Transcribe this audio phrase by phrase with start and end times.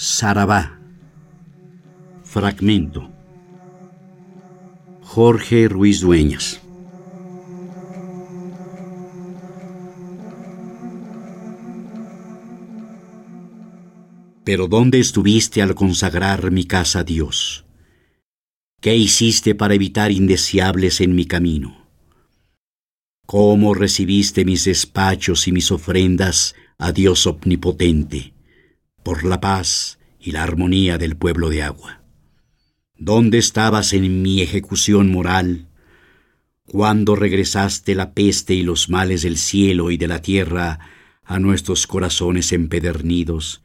[0.00, 0.78] Sarabá.
[2.22, 3.10] Fragmento.
[5.02, 6.60] Jorge Ruiz Dueñas.
[14.44, 17.64] Pero ¿dónde estuviste al consagrar mi casa a Dios?
[18.80, 21.88] ¿Qué hiciste para evitar indeseables en mi camino?
[23.26, 28.37] ¿Cómo recibiste mis despachos y mis ofrendas a Dios omnipotente?
[29.08, 32.02] Por la paz y la armonía del pueblo de agua.
[32.94, 35.68] ¿Dónde estabas en mi ejecución moral?
[36.66, 40.78] cuando regresaste la peste y los males del cielo y de la tierra
[41.24, 43.62] a nuestros corazones empedernidos?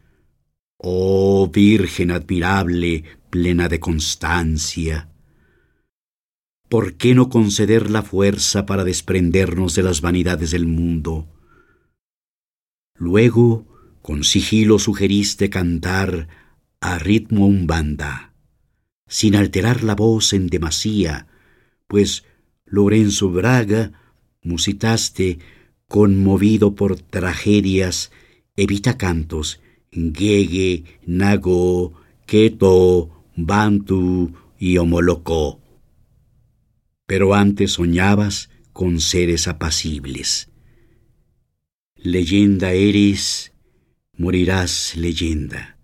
[0.77, 5.09] Oh Virgen admirable, plena de constancia.
[6.69, 11.27] ¿Por qué no conceder la fuerza para desprendernos de las vanidades del mundo?
[12.95, 13.72] Luego,
[14.03, 16.27] con sigilo sugeriste cantar
[16.81, 18.33] a ritmo banda,
[19.07, 21.27] sin alterar la voz en demasía,
[21.87, 22.25] pues
[22.65, 23.93] Lorenzo Braga
[24.41, 25.39] musitaste,
[25.87, 28.11] conmovido por tragedias,
[28.57, 29.61] evita cantos,
[29.93, 31.93] Gege, Nago,
[32.25, 35.61] Keto, Bantu y Homolocó.
[37.05, 40.49] Pero antes soñabas con seres apacibles.
[41.95, 43.52] Leyenda eres
[44.15, 45.77] morirás leyenda,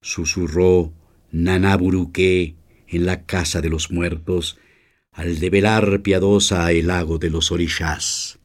[0.00, 0.92] susurró
[1.30, 2.56] Nanaburuque
[2.86, 4.58] en la casa de los muertos
[5.12, 8.38] al develar piadosa el lago de los orishas.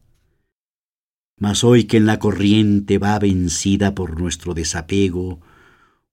[1.37, 5.41] Mas hoy que en la corriente va vencida por nuestro desapego,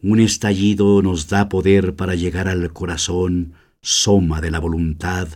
[0.03, 5.29] un estallido nos da poder para llegar al corazón, soma de la voluntad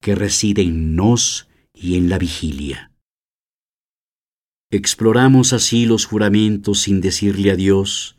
[0.00, 2.89] que reside en nos y en la vigilia.
[4.72, 8.16] Exploramos así los juramentos sin decirle adiós,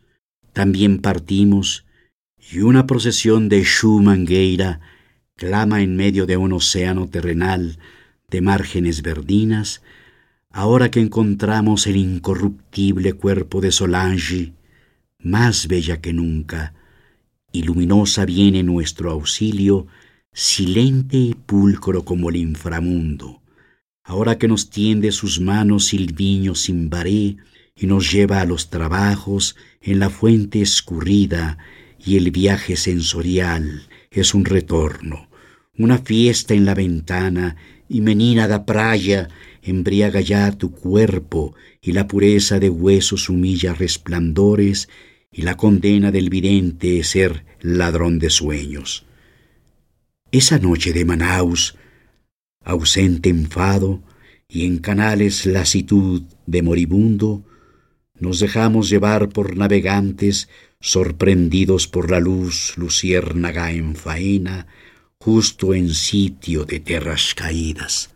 [0.51, 1.85] también partimos,
[2.51, 4.81] y una procesión de Schumangeira
[5.37, 7.79] clama en medio de un océano terrenal
[8.29, 9.81] de márgenes verdinas,
[10.49, 14.51] ahora que encontramos el incorruptible cuerpo de Solange,
[15.19, 16.73] más bella que nunca,
[17.53, 19.87] y luminosa viene nuestro auxilio,
[20.33, 23.40] silente y pulcro como el inframundo
[24.03, 27.37] ahora que nos tiende sus manos silviño sin baré
[27.75, 31.57] y nos lleva a los trabajos en la fuente escurrida
[32.03, 35.29] y el viaje sensorial es un retorno,
[35.77, 37.55] una fiesta en la ventana
[37.87, 39.29] y menina da praia
[39.61, 44.89] embriaga ya tu cuerpo y la pureza de huesos humilla resplandores
[45.31, 49.05] y la condena del vidente es ser ladrón de sueños.
[50.31, 51.75] Esa noche de Manaus
[52.63, 54.01] ausente enfado
[54.47, 57.45] y en canales lasitud de moribundo,
[58.19, 60.49] nos dejamos llevar por navegantes
[60.79, 64.67] sorprendidos por la luz luciérnaga en faena,
[65.19, 68.09] justo en sitio de tierras caídas.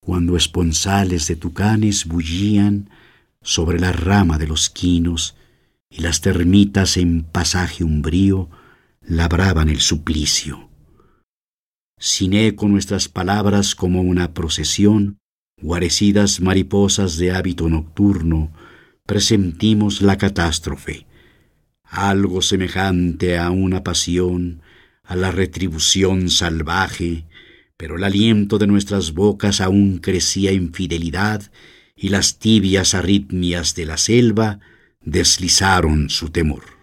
[0.00, 2.90] Cuando esponsales de tucanes bullían
[3.42, 5.36] sobre la rama de los quinos
[5.90, 8.48] y las termitas en pasaje umbrío
[9.02, 10.67] labraban el suplicio
[11.98, 15.18] sin eco nuestras palabras como una procesión,
[15.60, 18.52] guarecidas mariposas de hábito nocturno,
[19.06, 21.06] presentimos la catástrofe,
[21.82, 24.62] algo semejante a una pasión,
[25.02, 27.24] a la retribución salvaje,
[27.76, 31.50] pero el aliento de nuestras bocas aún crecía en fidelidad
[31.96, 34.60] y las tibias arritmias de la selva
[35.00, 36.77] deslizaron su temor.